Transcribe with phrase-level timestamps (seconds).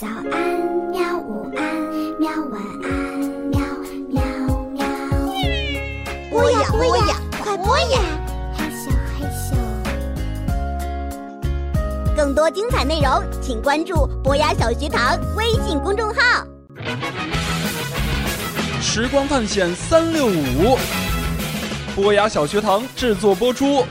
[0.00, 0.32] 早安，
[0.90, 1.18] 喵！
[1.18, 1.62] 午安，
[2.18, 2.30] 喵！
[2.50, 2.90] 晚安，
[3.50, 3.60] 喵
[4.08, 4.22] 喵
[4.72, 4.80] 喵！
[6.30, 8.00] 播呀播呀，快播呀！
[8.56, 9.52] 嘿咻，嘿咻。
[12.16, 16.46] 更多精彩内容，请关注博雅小学堂微信公众号。
[18.80, 20.78] 时光探险三六五，
[21.94, 23.84] 博雅小学堂制作播出。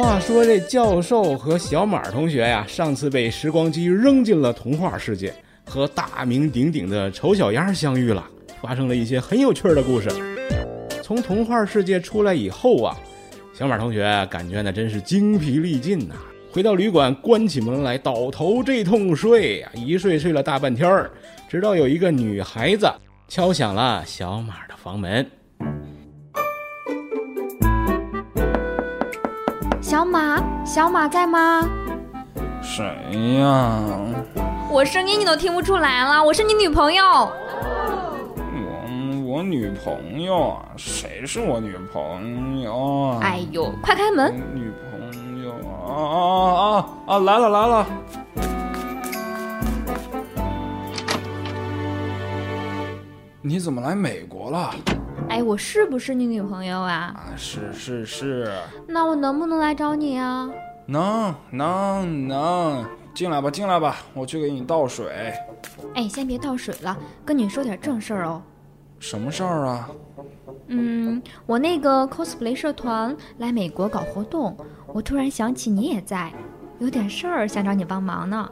[0.00, 5.30] 话说这教授和小马同学呀，上次被时光机扔进了童话世界，
[5.62, 8.26] 和大名鼎鼎的丑小鸭相遇了，
[8.62, 10.08] 发生了一些很有趣的故事。
[11.02, 12.96] 从童话世界出来以后啊，
[13.52, 16.14] 小马同学感觉那真是精疲力尽呐。
[16.50, 21.10] 回到旅馆，关起门来倒头这通睡呀，一睡睡了大半天儿，
[21.46, 22.90] 直到有一个女孩子
[23.28, 25.30] 敲响了小马的房门。
[29.90, 31.68] 小马，小马在吗？
[32.62, 32.84] 谁
[33.40, 33.82] 呀？
[34.70, 37.02] 我声音你都听不出来了，我是你女朋友。
[38.54, 40.66] 我我女朋友啊？
[40.76, 43.18] 谁是我女朋友啊？
[43.20, 44.32] 哎呦，快开门！
[44.54, 47.18] 女朋友啊啊啊啊！
[47.18, 47.86] 来了来了。
[53.42, 54.72] 你怎么来美国了？
[55.28, 57.14] 哎，我是不是你女朋友啊？
[57.14, 58.52] 啊，是是是。
[58.86, 60.50] 那我能不能来找你啊？
[60.86, 65.32] 能能能，进来吧进来吧，我去给你倒水。
[65.94, 68.42] 哎，先别倒水了，跟你说点正事儿哦。
[68.98, 69.88] 什么事儿啊？
[70.66, 74.56] 嗯，我那个 cosplay 社团来美国搞活动，
[74.88, 76.32] 我突然想起你也在，
[76.80, 78.50] 有点事儿想找你帮忙呢。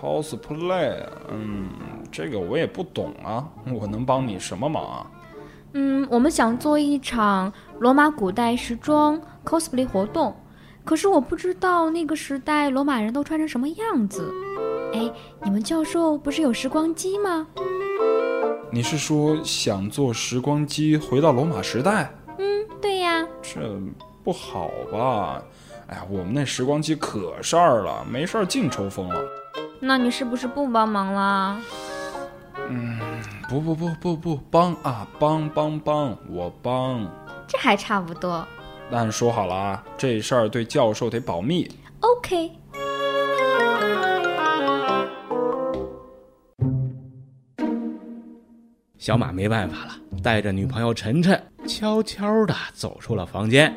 [0.00, 0.94] cosplay，
[1.30, 1.68] 嗯，
[2.12, 5.06] 这个我也不懂啊，我能帮你什么忙啊？
[5.76, 10.34] 嗯，我们想做一场罗马古代时装 cosplay 活动，
[10.84, 14.32] 可是我不知道那个时代罗马人都穿成什么样子。
[14.92, 15.10] 哎，
[15.42, 17.48] 你们教授不是有时光机吗？
[18.70, 22.08] 你是说想坐时光机回到罗马时代？
[22.38, 23.26] 嗯，对呀。
[23.42, 23.60] 这
[24.22, 25.42] 不好吧？
[25.88, 29.20] 哎呀，我们那时光机可事儿了，没事儿净抽风了。
[29.80, 31.60] 那你是不是不帮忙啦？
[32.68, 32.98] 嗯，
[33.48, 37.06] 不不不不不帮啊，帮帮帮，我帮。
[37.46, 38.46] 这还差不多。
[38.90, 41.70] 但说好了啊，这事儿对教授得保密。
[42.00, 42.50] OK。
[48.98, 49.92] 小马没办法了，
[50.22, 53.74] 带着女朋友晨晨，悄悄的走出了房间。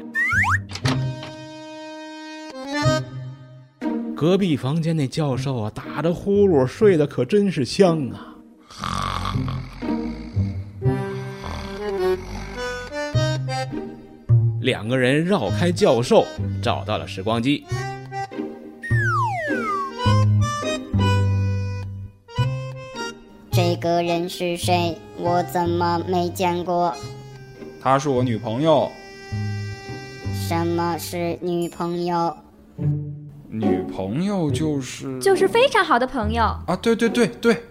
[4.16, 8.34] 隔壁房间那教授啊，打着呼噜，睡得可真是香啊。
[14.62, 16.26] 两个人绕开教授，
[16.62, 17.66] 找到了时光机。
[23.52, 24.98] 这个人是谁？
[25.18, 26.94] 我怎么没见过？
[27.82, 28.92] 她是我女朋友。
[30.48, 32.36] 什么是女朋友？
[33.50, 36.76] 女朋友就是就是非常好的朋友啊！
[36.82, 37.64] 对对对对。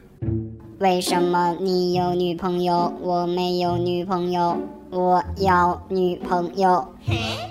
[0.78, 4.54] 为什么你有女朋友，我没有女朋友？
[4.90, 6.86] 我要女朋友。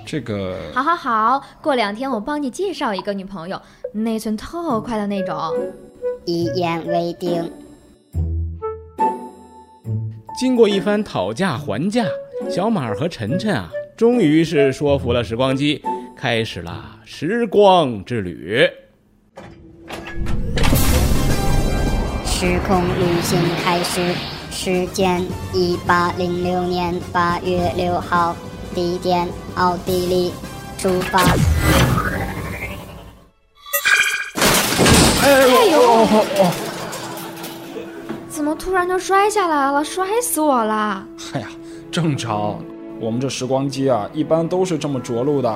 [0.06, 0.56] 这个。
[0.76, 3.60] 好好好，过两天我帮你介绍一个女朋友，
[3.94, 5.36] 内存特快的那种。
[6.26, 7.52] 一言为定。
[10.38, 12.06] 经过一番讨价还价，
[12.48, 15.82] 小马和晨晨啊，终于是说服了时光机，
[16.16, 18.70] 开始了时光之旅。
[22.46, 24.14] 时空旅行开始，
[24.52, 28.36] 时间一八零六年八月六号，
[28.72, 30.32] 地点奥地利，
[30.78, 31.24] 出发。
[35.24, 35.32] 哎
[35.72, 35.82] 呦！
[35.82, 36.52] 哦哦
[38.30, 39.84] 怎么突然就摔下来了？
[39.84, 41.04] 摔死我了！
[41.34, 41.48] 哎呀，
[41.92, 42.60] 正常，
[43.00, 45.50] 我们这时光机啊，一般都是这么着陆的。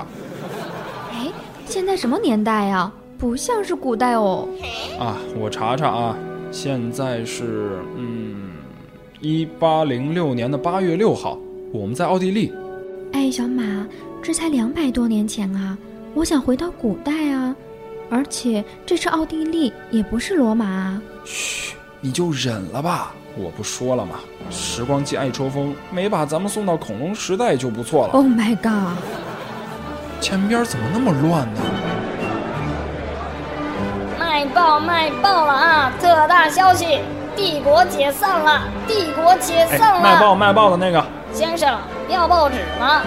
[1.14, 1.28] 哎，
[1.68, 2.92] 现在什么年代呀？
[3.20, 4.48] 不像是古代哦。
[5.00, 6.16] 啊，我查查啊，
[6.52, 8.54] 现在是嗯，
[9.22, 11.38] 一八零六年的八月六号，
[11.72, 12.52] 我们在奥地利。
[13.14, 13.86] 哎，小马，
[14.22, 15.78] 这才两百多年前啊！
[16.16, 17.56] 我想回到古代啊，
[18.10, 21.02] 而且这是奥地利，也不是罗马啊。
[21.24, 21.76] 嘘。
[22.02, 24.20] 你就忍了吧，我不说了吗？
[24.50, 28.14] 时光机爱抽风，没把咱们送到恐龙时代就不错了。
[28.14, 28.98] Oh my god！
[30.20, 31.62] 前边怎么那么乱呢？
[34.50, 35.92] 卖爆卖爆了啊！
[36.02, 37.00] 特大消息，
[37.36, 40.00] 帝国解散了，帝国解散了。
[40.00, 43.02] 哎、卖报卖报的那个先生，要报纸吗？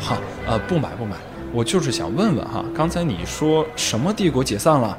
[0.00, 0.16] 哈，
[0.46, 1.16] 呃，不买不买，
[1.52, 4.96] 我就是想问问哈，刚才你说什么帝国解散了？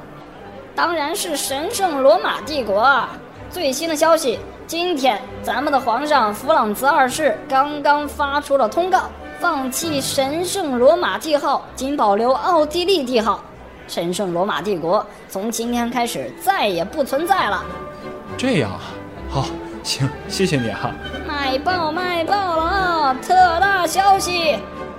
[0.74, 3.10] 当然是神圣罗马帝国啊！
[3.48, 9.02] 最新的消息，今天咱们的皇上弗朗茨二世刚刚发出了通告，
[9.38, 13.40] 放弃神圣罗马帝号，仅保留奥地利帝号。
[13.86, 17.64] 神圣罗马帝国从今天开始再也不存在了。
[18.36, 18.80] 这样啊，
[19.28, 19.46] 好，
[19.82, 20.90] 行，谢谢你哈。
[21.26, 23.16] 卖报卖报了啊！
[23.22, 24.56] 特大消息，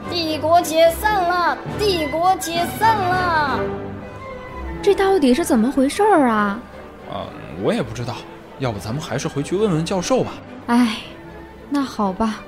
[0.10, 3.60] 帝国解散了，帝国解散了。
[4.82, 6.60] 这到底是怎么回事儿啊？
[7.12, 7.26] 啊、
[7.64, 8.16] 我也不知道，
[8.60, 10.32] 要不咱们还是回去问问教授吧。
[10.68, 10.98] 哎，
[11.70, 12.40] 那好吧。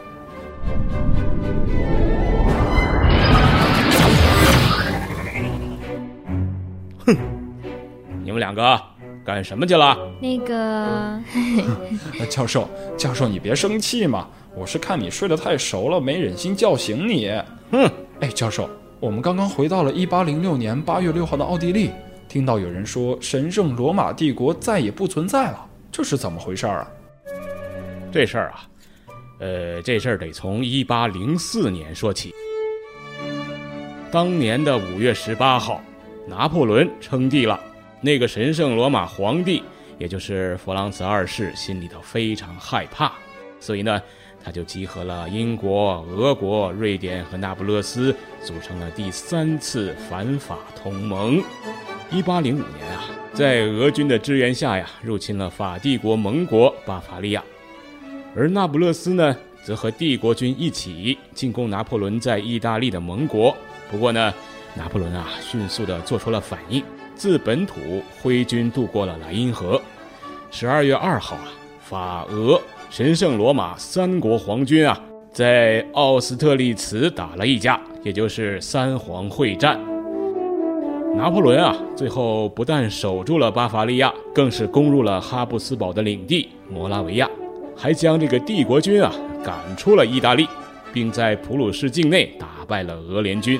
[8.47, 8.81] 两个
[9.25, 9.97] 干什么去了？
[10.21, 10.55] 那个，
[12.17, 17.29] 呃教授，教授你别生气嘛，我是看你睡得太熟了，没忍心叫醒你。
[17.71, 17.91] 哼，
[18.21, 18.69] 哎，教授，
[19.01, 21.91] 我们刚刚回到了一八零六年八月六号的奥地利，
[22.29, 26.87] 听到有人说神圣罗马帝国再也不存在了，这是怎么回事儿啊？
[28.13, 28.63] 这事儿啊，
[29.39, 32.33] 呃，这事儿得从一八零四年说起。
[34.09, 35.81] 当年的五月十八号，
[36.25, 37.59] 拿破仑称帝了。
[38.01, 39.63] 那个神圣罗马皇帝，
[39.97, 43.11] 也就是弗朗茨二世，心里头非常害怕，
[43.59, 44.01] 所以呢，
[44.43, 51.43] 他就集合了英国、俄国、瑞典和那不勒斯，组成了第三次反法同盟。
[52.11, 57.43] 一八零五年啊，在俄军的支援下呀，入侵了法帝国盟国巴伐利亚。
[58.35, 63.57] 而那不勒斯呢，则和帝国军一起进攻拿破仑在意大利的盟国。
[63.89, 64.31] 不过呢，
[64.75, 66.83] 拿破仑啊，迅速地做出了反应，
[67.17, 67.75] 自本土
[68.21, 69.81] 挥军渡过了莱茵河。
[70.51, 71.47] 十二月二号啊，
[71.81, 74.97] 法俄神圣罗马三国皇军啊，
[75.33, 79.79] 在奥斯特利茨打了一架，也就是三皇会战。
[81.15, 87.27] 拿破仑啊，最后不但守住了巴伐利亚，更是攻入了哈布斯堡的领地摩拉维亚。
[87.75, 89.11] 还将这个帝国军啊
[89.43, 90.47] 赶出了意大利，
[90.93, 93.59] 并在普鲁士境内打败了俄联军。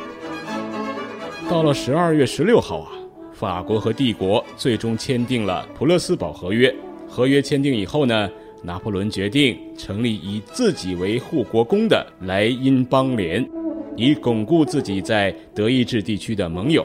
[1.50, 2.92] 到了十二月十六号啊，
[3.40, 6.74] 法国和帝国最终签订了普勒斯堡合约。
[7.08, 8.28] 合约签订以后呢，
[8.64, 13.48] 拿破仑决定成立以自己为护国公的莱茵邦联，
[13.96, 16.84] 以巩固自己在德意志地区的盟友。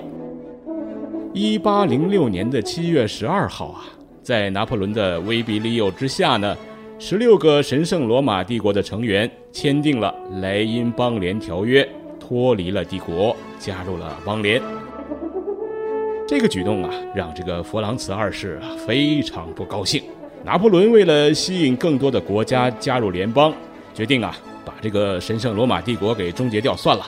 [1.32, 3.84] 一八零六年的七月十二号啊，
[4.22, 6.54] 在拿破仑的威逼利诱之下呢。
[6.98, 11.88] 十六个神圣罗马帝国的成员签订了莱茵邦联条约，
[12.20, 14.81] 脱离了帝国，加入了邦联。
[16.32, 20.02] 这个举动啊，让这个弗朗茨二世啊非常不高兴。
[20.42, 23.52] 拿破仑为了吸引更多的国家加入联邦，
[23.92, 24.34] 决定啊
[24.64, 27.06] 把这个神圣罗马帝国给终结掉算了。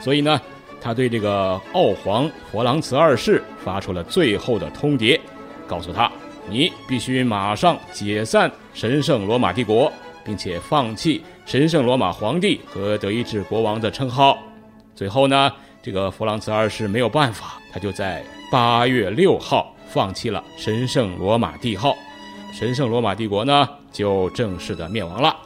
[0.00, 0.40] 所以呢，
[0.80, 5.20] 他对这个奥皇弗朗茨二世发出了最后的通牒，
[5.66, 6.10] 告诉他。
[6.48, 9.92] 你必须马上解散神圣罗马帝国，
[10.24, 14.38] 并且放弃神圣罗马皇帝和德意志国王的称号。
[14.94, 15.52] 最后呢，
[15.82, 21.96] 这个弗朗茨二世没有办法，他就在八月六号放弃了神圣罗马帝号，
[22.52, 25.36] 神圣罗马帝国呢就正式的灭亡了。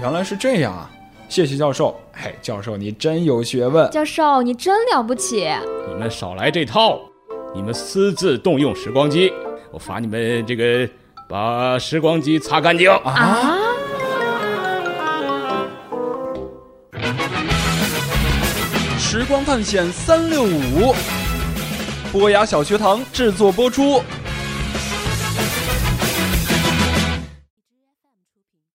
[0.00, 0.90] 原来是这样啊！
[1.28, 1.94] 谢谢教授。
[2.12, 3.90] 嘿，教授你真有学问。
[3.90, 5.46] 教授你真了不起。
[5.86, 6.98] 你们少来这套，
[7.54, 9.30] 你们私自动用时光机。
[9.70, 10.88] 我罚你们这个
[11.28, 13.65] 把时光机擦干净啊！
[19.28, 20.94] 光探险三六五，
[22.12, 24.00] 波雅小学堂制作播出。